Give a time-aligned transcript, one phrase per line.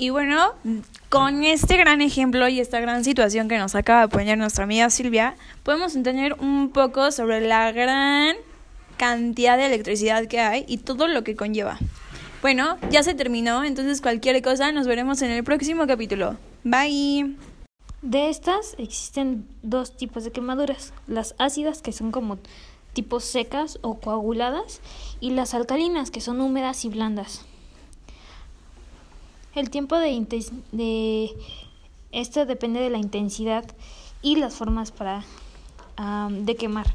[0.00, 0.52] Y bueno,
[1.08, 4.88] con este gran ejemplo y esta gran situación que nos acaba de poner nuestra amiga
[4.90, 8.36] Silvia, podemos entender un poco sobre la gran
[8.96, 11.80] cantidad de electricidad que hay y todo lo que conlleva.
[12.42, 16.36] Bueno, ya se terminó, entonces cualquier cosa nos veremos en el próximo capítulo.
[16.62, 17.34] Bye.
[18.00, 22.38] De estas existen dos tipos de quemaduras, las ácidas que son como
[22.92, 24.80] tipos secas o coaguladas
[25.18, 27.44] y las alcalinas que son húmedas y blandas.
[29.58, 30.24] El tiempo de,
[30.70, 31.36] de
[32.12, 33.64] esto depende de la intensidad
[34.22, 35.24] y las formas para
[36.30, 36.86] de quemar,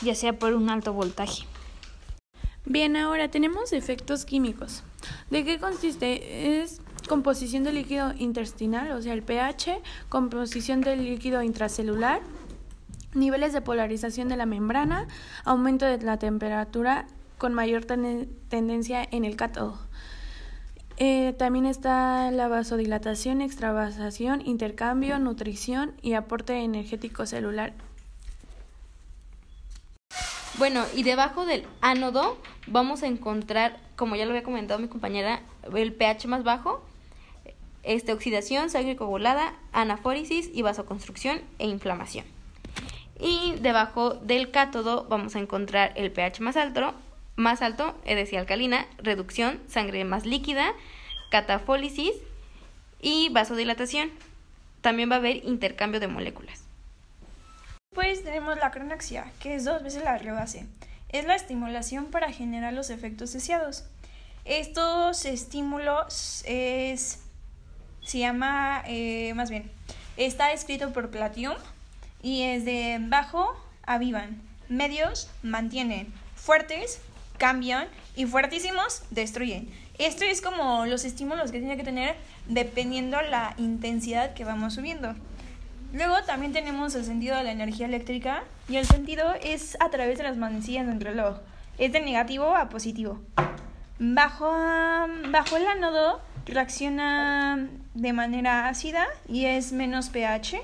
[0.00, 1.44] ya sea por un alto voltaje.
[2.64, 4.84] Bien, ahora tenemos efectos químicos.
[5.28, 6.62] ¿De qué consiste?
[6.62, 12.22] Es composición del líquido intestinal, o sea, el pH, composición del líquido intracelular,
[13.12, 15.08] niveles de polarización de la membrana,
[15.44, 17.06] aumento de la temperatura
[17.36, 19.78] con mayor tendencia en el cátodo.
[20.98, 27.74] Eh, también está la vasodilatación, extravasación, intercambio, nutrición y aporte energético celular.
[30.58, 35.42] Bueno, y debajo del ánodo vamos a encontrar, como ya lo había comentado mi compañera,
[35.74, 36.82] el pH más bajo,
[37.82, 42.24] este, oxidación, sangre coagulada, anafórisis y vasoconstrucción e inflamación.
[43.20, 46.94] Y debajo del cátodo vamos a encontrar el pH más alto,
[47.36, 50.72] más alto, es decir, alcalina, reducción, sangre más líquida,
[51.30, 52.12] catafólisis
[53.00, 54.10] y vasodilatación.
[54.80, 56.62] También va a haber intercambio de moléculas.
[57.94, 60.66] Pues tenemos la cronaxia, que es dos veces la rebase.
[61.10, 63.84] Es la estimulación para generar los efectos deseados.
[64.44, 67.22] Estos estímulos es,
[68.02, 69.70] se llama, eh, más bien,
[70.16, 71.56] está escrito por Platium
[72.22, 77.00] y es de bajo avivan, medios mantienen, fuertes
[77.38, 79.68] cambian y fuertísimos destruyen.
[79.98, 82.16] Esto es como los estímulos que tiene que tener
[82.48, 85.14] dependiendo la intensidad que vamos subiendo.
[85.92, 90.18] Luego también tenemos el sentido de la energía eléctrica y el sentido es a través
[90.18, 91.38] de las manecillas del reloj.
[91.78, 93.20] Es de negativo a positivo.
[93.98, 94.50] Bajo,
[95.30, 100.60] bajo el ánodo reacciona de manera ácida y es menos pH.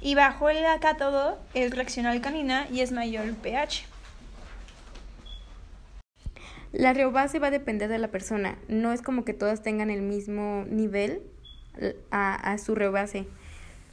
[0.00, 3.93] Y bajo el cátodo es reacciona alcalina y es mayor pH.
[6.74, 8.58] La reobase va a depender de la persona.
[8.66, 11.22] No es como que todas tengan el mismo nivel
[12.10, 13.28] a, su reobase.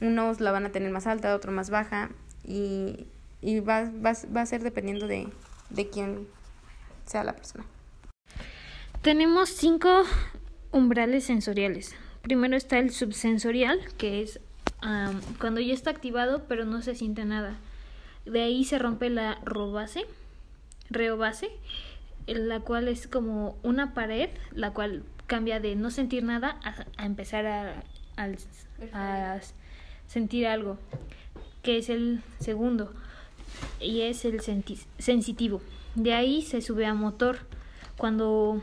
[0.00, 2.10] Unos la van a tener más alta, otros más baja.
[2.44, 3.06] Y,
[3.60, 5.28] va, a ser dependiendo de,
[5.70, 6.26] de quién
[7.06, 7.64] sea la persona.
[9.00, 10.02] Tenemos cinco
[10.72, 11.94] umbrales sensoriales.
[12.22, 14.40] Primero está el subsensorial, que es
[15.38, 17.58] cuando ya está activado pero no se siente nada.
[18.24, 20.04] De ahí se rompe la robase,
[20.90, 21.48] reobase
[22.26, 26.60] la cual es como una pared, la cual cambia de no sentir nada
[26.96, 27.82] a, empezar a,
[28.92, 29.40] a,
[30.06, 30.78] sentir algo,
[31.62, 32.92] que es el segundo,
[33.80, 35.62] y es el sensitivo.
[35.94, 37.38] De ahí se sube a motor,
[37.96, 38.60] cuando,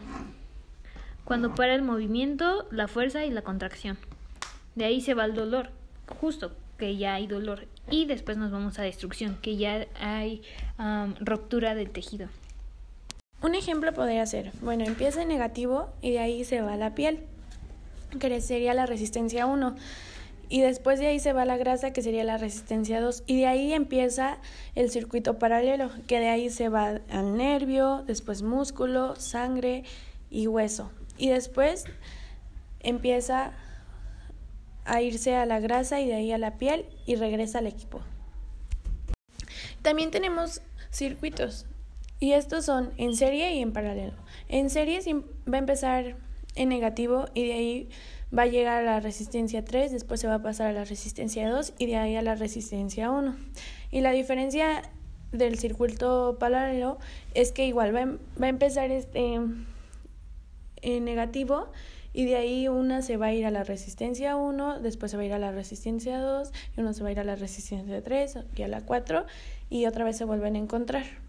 [1.25, 3.97] cuando para el movimiento, la fuerza y la contracción.
[4.75, 5.71] De ahí se va el dolor,
[6.19, 7.67] justo que ya hay dolor.
[7.91, 10.41] Y después nos vamos a destrucción, que ya hay
[11.19, 12.29] ruptura del tejido.
[13.41, 17.23] Un ejemplo podría ser, bueno, empieza en negativo y de ahí se va la piel,
[18.19, 19.75] que sería la resistencia 1.
[20.49, 23.23] Y después de ahí se va la grasa, que sería la resistencia 2.
[23.27, 24.39] Y de ahí empieza
[24.73, 29.83] el circuito paralelo, que de ahí se va al nervio, después músculo, sangre
[30.31, 30.91] y hueso.
[31.17, 31.85] Y después
[32.79, 33.53] empieza
[34.85, 38.01] a irse a la grasa y de ahí a la piel y regresa al equipo.
[39.83, 40.61] También tenemos
[40.91, 41.67] circuitos,
[42.19, 44.13] y estos son en serie y en paralelo.
[44.47, 44.99] En serie
[45.51, 46.15] va a empezar
[46.55, 47.89] en negativo y de ahí
[48.37, 51.49] va a llegar a la resistencia 3, después se va a pasar a la resistencia
[51.49, 53.35] 2 y de ahí a la resistencia 1.
[53.91, 54.83] Y la diferencia
[55.31, 56.97] del circuito paralelo
[57.33, 58.05] es que igual va,
[58.41, 59.39] va a empezar este
[60.81, 61.67] en negativo
[62.13, 65.23] y de ahí una se va a ir a la resistencia 1, después se va
[65.23, 68.01] a ir a la resistencia 2 y uno se va a ir a la resistencia
[68.03, 69.25] 3 y a la 4
[69.69, 71.28] y otra vez se vuelven a encontrar.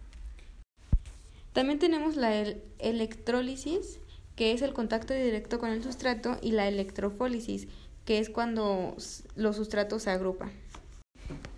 [1.53, 2.33] También tenemos la
[2.79, 3.99] electrólisis,
[4.35, 7.67] que es el contacto directo con el sustrato, y la electrofólisis,
[8.05, 8.95] que es cuando
[9.35, 10.51] los sustratos se agrupan.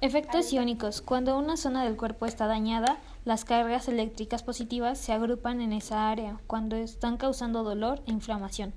[0.02, 1.02] Efectos iónicos.
[1.02, 6.10] Cuando una zona del cuerpo está dañada, las cargas eléctricas positivas se agrupan en esa
[6.10, 8.74] área cuando están causando dolor e inflamación.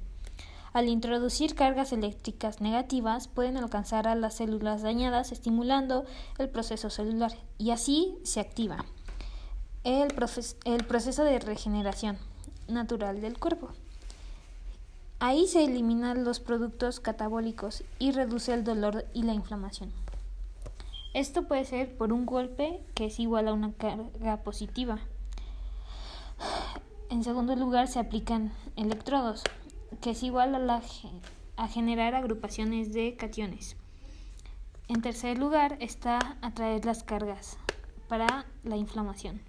[0.72, 6.04] Al introducir cargas eléctricas negativas pueden alcanzar a las células dañadas estimulando
[6.38, 8.84] el proceso celular y así se activa
[9.86, 10.12] el,
[10.64, 12.18] el proceso de regeneración
[12.66, 13.70] natural del cuerpo.
[15.20, 19.92] Ahí se eliminan los productos catabólicos y reduce el dolor y la inflamación.
[21.14, 24.98] Esto puede ser por un golpe que es igual a una carga positiva.
[27.08, 29.44] En segundo lugar, se aplican electrodos,
[30.00, 30.82] que es igual a, la,
[31.56, 33.76] a generar agrupaciones de cationes.
[34.88, 37.56] En tercer lugar está atraer las cargas
[38.08, 39.40] para la inflamación.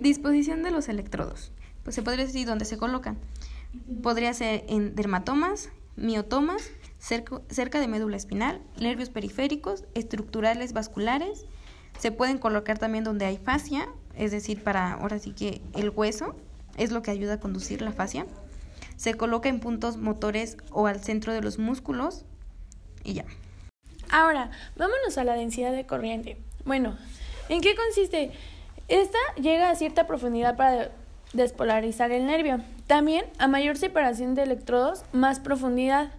[0.00, 1.52] Disposición de los electrodos.
[1.84, 3.18] Pues se podría decir dónde se colocan.
[4.02, 11.46] Podría ser en dermatomas, miotomas, cerca, de médula espinal, nervios periféricos, estructurales vasculares.
[11.98, 16.36] Se pueden colocar también donde hay fascia, es decir, para ahora sí que el hueso
[16.76, 18.26] es lo que ayuda a conducir la fascia.
[18.96, 22.24] Se coloca en puntos motores o al centro de los músculos
[23.04, 23.24] y ya.
[24.10, 26.36] Ahora, vámonos a la densidad de corriente.
[26.64, 26.96] Bueno,
[27.48, 28.32] ¿en qué consiste?
[28.88, 30.90] Esta llega a cierta profundidad para
[31.32, 32.60] despolarizar el nervio.
[32.86, 36.10] También, a mayor separación de electrodos, más profundidad.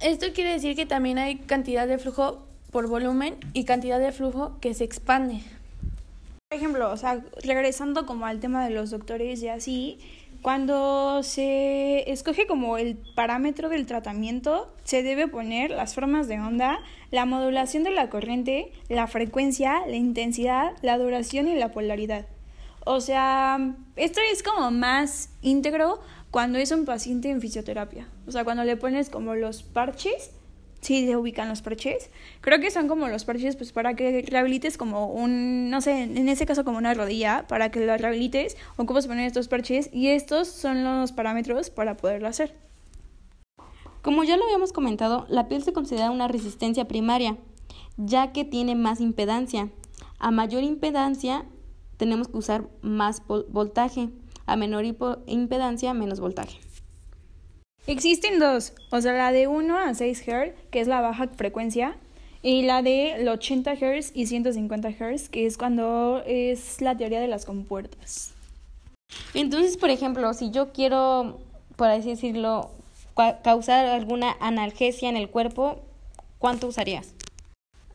[0.00, 4.58] Esto quiere decir que también hay cantidad de flujo por volumen y cantidad de flujo
[4.60, 5.40] que se expande.
[6.48, 9.98] Por ejemplo, o sea, regresando como al tema de los doctores y así,
[10.44, 16.80] cuando se escoge como el parámetro del tratamiento, se debe poner las formas de onda,
[17.10, 22.26] la modulación de la corriente, la frecuencia, la intensidad, la duración y la polaridad.
[22.84, 28.06] O sea, esto es como más íntegro cuando es un paciente en fisioterapia.
[28.26, 30.30] O sea, cuando le pones como los parches,
[30.84, 32.10] sí se ubican los parches.
[32.40, 36.28] Creo que son como los parches pues para que rehabilites como un, no sé, en
[36.28, 40.48] ese caso como una rodilla, para que la rehabilites, ocupas poner estos parches y estos
[40.48, 42.54] son los parámetros para poderlo hacer.
[44.02, 47.38] Como ya lo habíamos comentado, la piel se considera una resistencia primaria,
[47.96, 49.70] ya que tiene más impedancia.
[50.18, 51.46] A mayor impedancia,
[51.96, 54.10] tenemos que usar más voltaje.
[54.44, 56.58] A menor impedancia, menos voltaje.
[57.86, 61.96] Existen dos, o sea, la de 1 a 6 Hz, que es la baja frecuencia,
[62.42, 67.28] y la de 80 Hz y 150 Hz, que es cuando es la teoría de
[67.28, 68.32] las compuertas.
[69.34, 71.40] Entonces, por ejemplo, si yo quiero,
[71.76, 72.70] por así decirlo,
[73.42, 75.82] causar alguna analgesia en el cuerpo,
[76.38, 77.14] ¿cuánto usarías?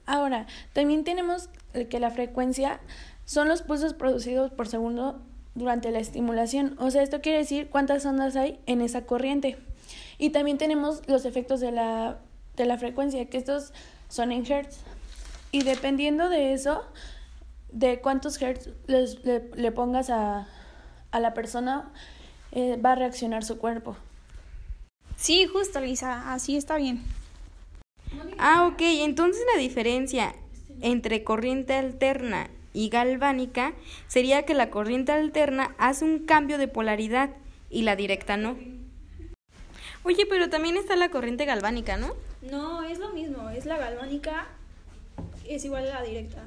[0.05, 1.49] Ahora, también tenemos
[1.89, 2.79] que la frecuencia
[3.25, 5.19] son los pulsos producidos por segundo
[5.55, 6.75] durante la estimulación.
[6.79, 9.57] O sea, esto quiere decir cuántas ondas hay en esa corriente.
[10.17, 12.19] Y también tenemos los efectos de la,
[12.55, 13.73] de la frecuencia, que estos
[14.07, 14.79] son en hertz.
[15.51, 16.83] Y dependiendo de eso,
[17.71, 20.47] de cuántos hertz le, pongas a,
[21.11, 21.91] a, la persona,
[22.51, 23.95] eh, va a reaccionar su cuerpo.
[25.15, 27.03] Sí, justo, Lisa, así está bien.
[28.37, 30.33] Ah, ok, entonces la diferencia
[30.81, 33.73] entre corriente alterna y galvánica
[34.07, 37.31] sería que la corriente alterna hace un cambio de polaridad
[37.69, 38.57] y la directa no.
[40.03, 42.13] Oye, pero también está la corriente galvánica, ¿no?
[42.41, 44.47] No, es lo mismo, es la galvánica,
[45.47, 46.43] es igual a la directa.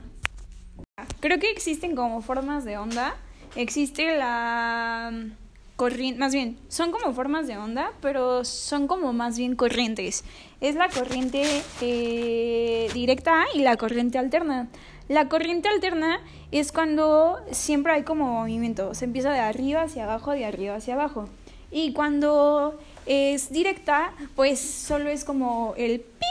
[1.21, 3.15] Creo que existen como formas de onda.
[3.55, 5.33] Existe la mm,
[5.77, 10.25] corriente, más bien, son como formas de onda, pero son como más bien corrientes.
[10.61, 11.45] Es la corriente
[11.81, 14.69] eh, directa y la corriente alterna.
[15.09, 16.21] La corriente alterna
[16.53, 20.95] es cuando siempre hay como movimiento, se empieza de arriba hacia abajo, de arriba hacia
[20.95, 21.29] abajo.
[21.71, 26.27] Y cuando es directa, pues solo es como el pi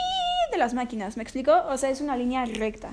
[0.50, 1.52] de las máquinas, ¿me explico?
[1.68, 2.92] O sea, es una línea recta.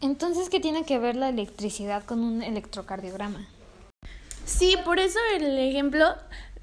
[0.00, 3.46] Entonces, ¿qué tiene que ver la electricidad con un electrocardiograma?
[4.44, 6.14] Sí, por eso el ejemplo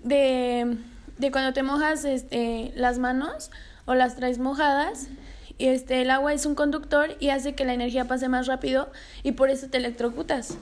[0.04, 0.78] de,
[1.18, 3.52] de cuando te mojas este, las manos,
[3.86, 5.08] o las traes mojadas,
[5.58, 8.92] y este, el agua es un conductor y hace que la energía pase más rápido
[9.24, 10.58] y por eso te electrocutas.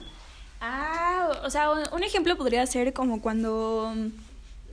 [0.60, 1.11] Ah,
[1.44, 3.92] o sea, un ejemplo podría ser como cuando...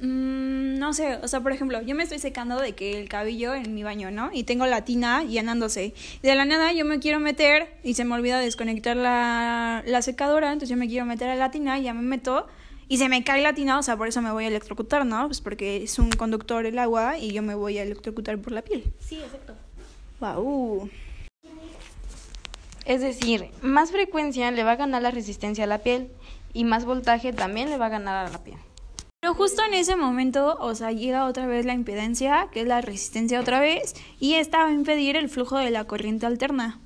[0.01, 3.54] Mm, no sé, o sea, por ejemplo, yo me estoy secando de que el cabello
[3.54, 4.30] en mi baño, ¿no?
[4.32, 5.94] Y tengo la tina llenándose.
[6.24, 10.01] Y de la nada yo me quiero meter y se me olvida desconectar la, la
[10.01, 12.48] secadora, entonces yo me quiero meter a la tina y ya me meto
[12.92, 15.28] y se me cae la tina, o sea, por eso me voy a electrocutar, ¿no?
[15.28, 18.63] Pues porque es un conductor el agua y yo me voy a electrocutar por la
[18.63, 18.84] piel.
[19.00, 19.54] Sí, exacto.
[20.20, 20.89] Wow.
[22.86, 26.10] Es decir, más frecuencia le va a ganar la resistencia a la piel
[26.53, 28.58] y más voltaje también le va a ganar a la piel.
[29.22, 32.82] Pero justo en ese momento, o sea, llega otra vez la impedancia, que es la
[32.82, 36.79] resistencia otra vez, y esta va a impedir el flujo de la corriente alterna.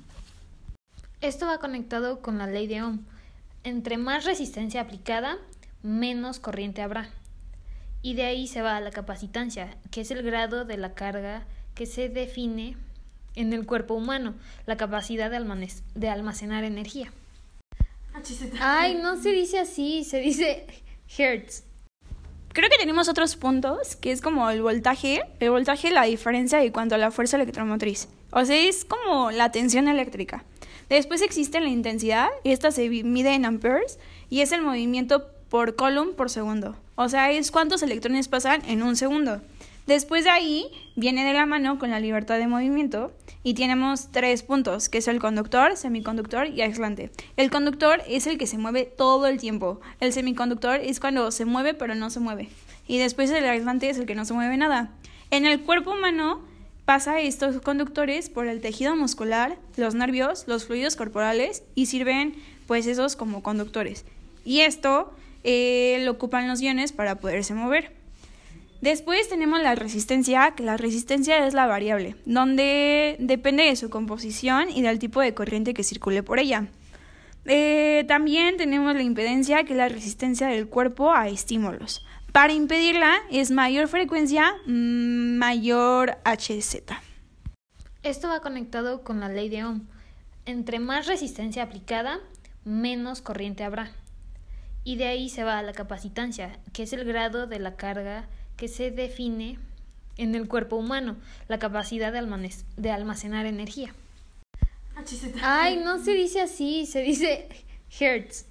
[1.20, 3.04] Esto va conectado con la ley de Ohm.
[3.62, 5.38] Entre más resistencia aplicada,
[5.82, 7.08] menos corriente habrá.
[8.02, 11.46] Y de ahí se va a la capacitancia, que es el grado de la carga
[11.74, 12.76] que se define
[13.34, 14.34] en el cuerpo humano,
[14.66, 17.12] la capacidad de, almacenar energía.
[18.60, 20.66] Ay, no se dice así, se dice
[21.18, 21.64] hertz.
[22.52, 25.22] Creo que tenemos otros puntos, que es como el voltaje.
[25.40, 28.08] El voltaje la diferencia de cuanto a la fuerza electromotriz.
[28.30, 30.44] O sea, es como la tensión eléctrica.
[30.88, 33.98] Después existe la intensidad, y esta se mide en amperes,
[34.30, 36.76] y es el movimiento por coulomb por segundo.
[36.94, 39.40] O sea, es cuántos electrones pasan en un segundo.
[39.86, 43.12] Después de ahí viene de la mano con la libertad de movimiento
[43.42, 47.10] y tenemos tres puntos, que es el conductor, semiconductor y aislante.
[47.36, 49.82] El conductor es el que se mueve todo el tiempo.
[50.00, 52.48] El semiconductor es cuando se mueve pero no se mueve.
[52.88, 54.90] Y después el aislante es el que no se mueve nada.
[55.30, 56.40] En el cuerpo humano
[56.86, 62.34] pasa estos conductores por el tejido muscular, los nervios, los fluidos corporales y sirven
[62.66, 64.06] pues esos como conductores.
[64.46, 65.12] Y esto
[65.42, 68.03] eh, lo ocupan los iones para poderse mover.
[68.80, 74.70] Después tenemos la resistencia, que la resistencia es la variable, donde depende de su composición
[74.70, 76.68] y del tipo de corriente que circule por ella.
[77.46, 82.04] Eh, también tenemos la impedencia, que es la resistencia del cuerpo a estímulos.
[82.32, 86.96] Para impedirla es mayor frecuencia, mm, mayor HZ.
[88.02, 89.86] Esto va conectado con la ley de Ohm.
[90.46, 92.20] Entre más resistencia aplicada,
[92.64, 93.92] menos corriente habrá.
[94.82, 98.28] Y de ahí se va a la capacitancia, que es el grado de la carga
[98.56, 99.58] que se define
[100.16, 101.16] en el cuerpo humano,
[101.48, 103.94] la capacidad de, almacenar energía.
[105.42, 107.48] Ay, no se dice así, se dice
[107.98, 108.46] hertz.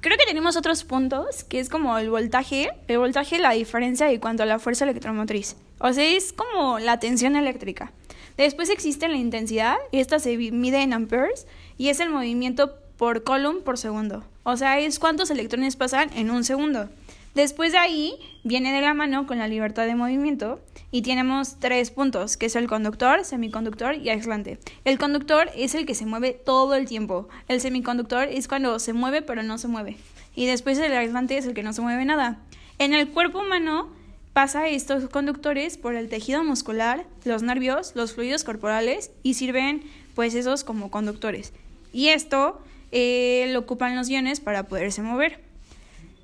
[0.00, 2.70] Creo que tenemos otros puntos, que es como el voltaje.
[2.88, 5.56] El voltaje la diferencia de cuanto a la fuerza electromotriz.
[5.78, 7.92] O sea, es como la tensión eléctrica.
[8.38, 11.46] Después existe la intensidad, y esta se mide en amperes,
[11.76, 14.24] y es el movimiento por coulomb por segundo.
[14.42, 16.88] O sea, es cuántos electrones pasan en un segundo.
[17.34, 20.60] Después de ahí viene de la mano con la libertad de movimiento
[20.90, 24.58] y tenemos tres puntos, que es el conductor, semiconductor y aislante.
[24.84, 27.28] El conductor es el que se mueve todo el tiempo.
[27.46, 29.96] El semiconductor es cuando se mueve pero no se mueve.
[30.34, 32.40] Y después el aislante es el que no se mueve nada.
[32.78, 33.90] En el cuerpo humano
[34.32, 39.82] pasa estos conductores por el tejido muscular, los nervios, los fluidos corporales y sirven
[40.16, 41.52] pues esos como conductores.
[41.92, 42.60] Y esto
[42.90, 45.49] eh, lo ocupan los iones para poderse mover.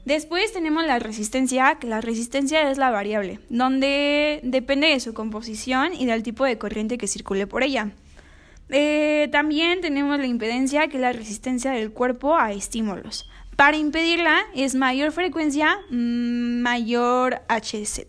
[0.06, 5.92] Después tenemos la resistencia, que la resistencia es la variable, donde depende de su composición
[5.94, 7.90] y del tipo de corriente que circule por ella.
[8.68, 13.28] Eh, también tenemos la impedencia, que es la resistencia del cuerpo a estímulos.
[13.56, 18.06] Para impedirla es mayor frecuencia, mm, mayor HZ.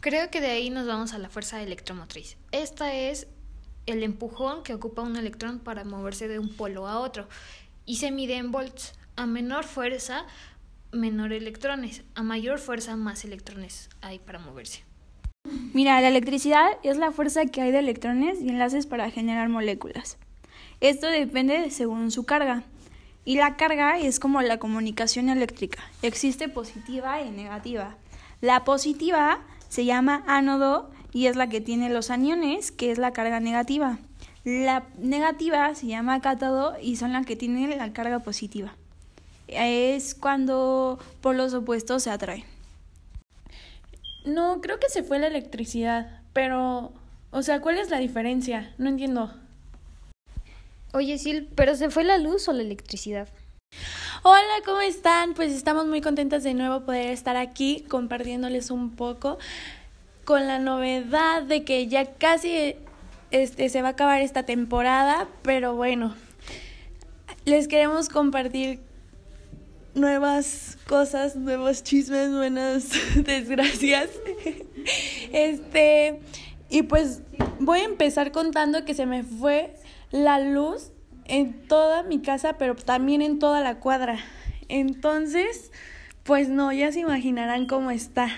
[0.00, 2.38] Creo que de ahí nos vamos a la fuerza electromotriz.
[2.50, 3.26] Esta es
[3.84, 7.28] el empujón que ocupa un electrón para moverse de un polo a otro
[7.84, 8.94] y se mide en volts.
[9.16, 10.26] A menor fuerza,
[10.92, 12.02] menor electrones.
[12.14, 14.84] A mayor fuerza, más electrones hay para moverse.
[15.72, 20.18] Mira, la electricidad es la fuerza que hay de electrones y enlaces para generar moléculas.
[20.80, 22.64] Esto depende según su carga.
[23.24, 25.82] Y la carga es como la comunicación eléctrica.
[26.02, 27.96] Existe positiva y negativa.
[28.40, 33.12] La positiva se llama ánodo y es la que tiene los aniones, que es la
[33.12, 33.98] carga negativa.
[34.44, 38.74] La negativa se llama cátodo y son las que tienen la carga positiva
[39.48, 42.44] es cuando por los opuestos se atraen.
[44.24, 46.92] No, creo que se fue la electricidad, pero,
[47.30, 48.74] o sea, ¿cuál es la diferencia?
[48.78, 49.32] No entiendo.
[50.92, 53.28] Oye, Sil, ¿pero se fue la luz o la electricidad?
[54.22, 55.34] Hola, ¿cómo están?
[55.34, 59.38] Pues estamos muy contentas de nuevo poder estar aquí compartiéndoles un poco
[60.24, 62.76] con la novedad de que ya casi
[63.30, 66.14] este se va a acabar esta temporada, pero bueno,
[67.44, 68.80] les queremos compartir
[69.98, 74.10] nuevas cosas, nuevos chismes, buenas desgracias.
[75.32, 76.20] Este,
[76.70, 77.20] y pues
[77.60, 79.74] voy a empezar contando que se me fue
[80.10, 80.92] la luz
[81.26, 84.18] en toda mi casa, pero también en toda la cuadra.
[84.68, 85.72] Entonces,
[86.22, 88.30] pues no, ya se imaginarán cómo está.